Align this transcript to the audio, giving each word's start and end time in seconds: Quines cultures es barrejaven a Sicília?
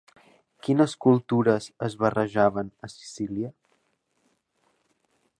Quines 0.67 0.93
cultures 1.05 1.67
es 1.87 1.97
barrejaven 2.03 2.71
a 2.87 2.89
Sicília? 2.93 3.51